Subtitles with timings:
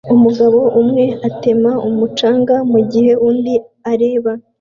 [0.15, 3.55] Umugabo umwe atema umucanga mugihe undi
[3.91, 4.31] areba